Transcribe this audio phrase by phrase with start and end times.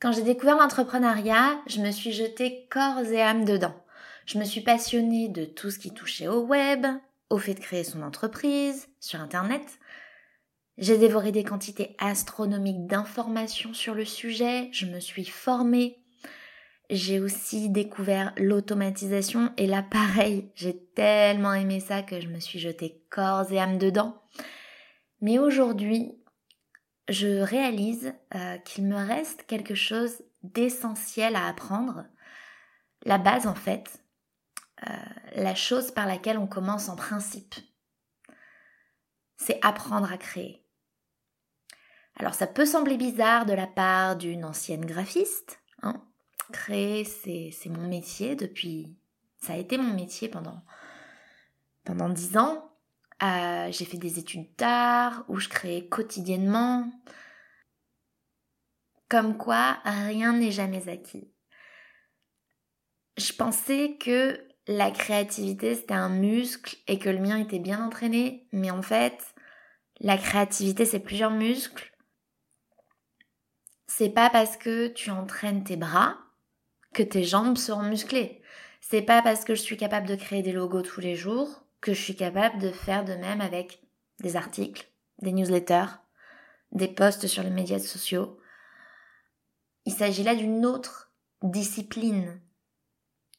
[0.00, 3.74] Quand j'ai découvert l'entrepreneuriat, je me suis jetée corps et âme dedans.
[4.26, 6.86] Je me suis passionnée de tout ce qui touchait au web,
[7.30, 9.80] au fait de créer son entreprise, sur Internet.
[10.76, 15.98] J'ai dévoré des quantités astronomiques d'informations sur le sujet, je me suis formée.
[16.90, 22.60] J'ai aussi découvert l'automatisation et là pareil, j'ai tellement aimé ça que je me suis
[22.60, 24.22] jetée corps et âme dedans.
[25.20, 26.12] Mais aujourd'hui,
[27.08, 32.04] je réalise euh, qu'il me reste quelque chose d'essentiel à apprendre.
[33.04, 34.02] La base en fait,
[34.86, 34.92] euh,
[35.36, 37.54] la chose par laquelle on commence en principe,
[39.36, 40.64] c'est apprendre à créer.
[42.16, 45.60] Alors ça peut sembler bizarre de la part d'une ancienne graphiste.
[45.82, 46.02] Hein.
[46.52, 48.96] Créer, c'est mon métier depuis...
[49.40, 50.64] Ça a été mon métier pendant
[51.88, 52.67] pendant dix ans.
[53.22, 56.90] Euh, j'ai fait des études d'art où je créais quotidiennement.
[59.08, 61.32] Comme quoi, rien n'est jamais acquis.
[63.16, 68.46] Je pensais que la créativité c'était un muscle et que le mien était bien entraîné,
[68.52, 69.34] mais en fait,
[69.98, 71.92] la créativité c'est plusieurs muscles.
[73.88, 76.18] C'est pas parce que tu entraînes tes bras
[76.94, 78.42] que tes jambes seront musclées.
[78.80, 81.94] C'est pas parce que je suis capable de créer des logos tous les jours que
[81.94, 83.82] je suis capable de faire de même avec
[84.20, 84.88] des articles,
[85.22, 86.00] des newsletters,
[86.72, 88.38] des posts sur les médias sociaux.
[89.84, 91.12] Il s'agit là d'une autre
[91.42, 92.40] discipline.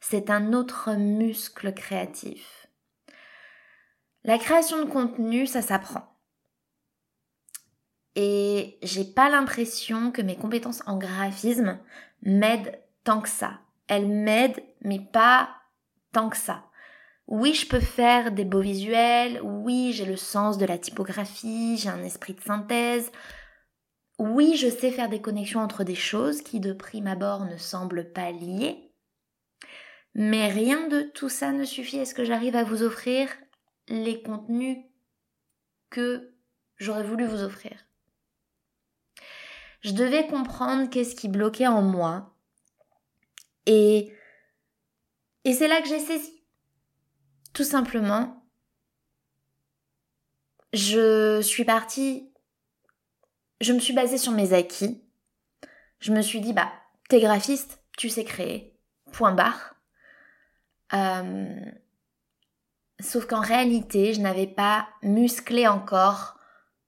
[0.00, 2.68] C'est un autre muscle créatif.
[4.24, 6.14] La création de contenu, ça s'apprend.
[8.16, 11.78] Et j'ai pas l'impression que mes compétences en graphisme
[12.22, 13.60] m'aident tant que ça.
[13.88, 15.50] Elles m'aident, mais pas
[16.12, 16.64] tant que ça.
[17.26, 21.88] Oui, je peux faire des beaux visuels, oui, j'ai le sens de la typographie, j'ai
[21.88, 23.10] un esprit de synthèse.
[24.18, 28.12] Oui, je sais faire des connexions entre des choses qui de prime abord ne semblent
[28.12, 28.92] pas liées.
[30.14, 33.28] Mais rien de tout ça ne suffit à ce que j'arrive à vous offrir
[33.88, 34.78] les contenus
[35.90, 36.30] que
[36.76, 37.72] j'aurais voulu vous offrir?
[39.80, 42.34] Je devais comprendre qu'est-ce qui bloquait en moi.
[43.66, 44.14] Et,
[45.44, 46.43] et c'est là que j'ai saisi
[47.54, 48.44] tout simplement,
[50.72, 52.30] je suis partie,
[53.60, 55.00] je me suis basée sur mes acquis.
[56.00, 56.70] Je me suis dit, bah,
[57.08, 58.76] t'es graphiste, tu sais créer,
[59.12, 59.76] point barre.
[60.92, 61.64] Euh,
[63.00, 66.36] sauf qu'en réalité, je n'avais pas musclé encore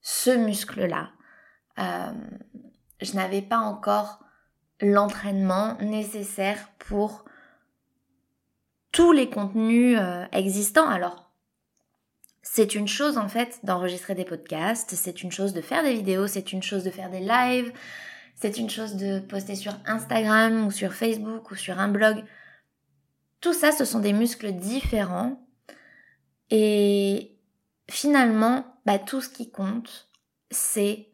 [0.00, 1.10] ce muscle-là.
[1.78, 2.12] Euh,
[3.00, 4.20] je n'avais pas encore
[4.80, 7.24] l'entraînement nécessaire pour
[8.92, 10.88] tous les contenus euh, existants.
[10.88, 11.30] Alors,
[12.42, 16.26] c'est une chose en fait d'enregistrer des podcasts, c'est une chose de faire des vidéos,
[16.26, 17.72] c'est une chose de faire des lives,
[18.34, 22.24] c'est une chose de poster sur Instagram ou sur Facebook ou sur un blog.
[23.40, 25.40] Tout ça, ce sont des muscles différents.
[26.50, 27.38] Et
[27.88, 30.08] finalement, bah, tout ce qui compte,
[30.50, 31.08] c'est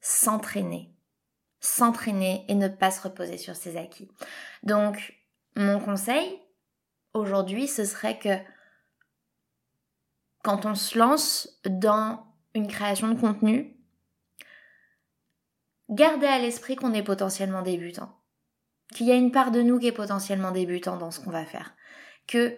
[0.00, 0.90] s'entraîner.
[1.60, 4.08] S'entraîner et ne pas se reposer sur ses acquis.
[4.62, 5.14] Donc,
[5.56, 6.40] mon conseil,
[7.14, 8.36] aujourd'hui, ce serait que
[10.42, 13.76] quand on se lance dans une création de contenu,
[15.88, 18.16] gardez à l'esprit qu'on est potentiellement débutant.
[18.92, 21.44] Qu'il y a une part de nous qui est potentiellement débutant dans ce qu'on va
[21.44, 21.74] faire.
[22.26, 22.56] Que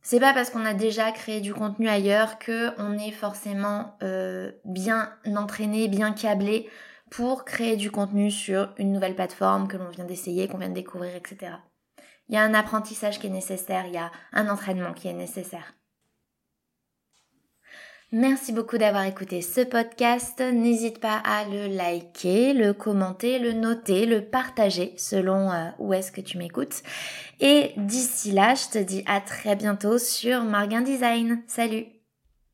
[0.00, 4.52] c'est pas parce qu'on a déjà créé du contenu ailleurs que on est forcément euh,
[4.64, 6.68] bien entraîné, bien câblé
[7.10, 10.74] pour créer du contenu sur une nouvelle plateforme que l'on vient d'essayer, qu'on vient de
[10.74, 11.52] découvrir, etc.
[12.28, 15.12] Il y a un apprentissage qui est nécessaire, il y a un entraînement qui est
[15.12, 15.74] nécessaire.
[18.12, 20.40] Merci beaucoup d'avoir écouté ce podcast.
[20.40, 26.12] N'hésite pas à le liker, le commenter, le noter, le partager selon euh, où est-ce
[26.12, 26.82] que tu m'écoutes.
[27.40, 31.42] Et d'ici là, je te dis à très bientôt sur Marguin Design.
[31.48, 31.93] Salut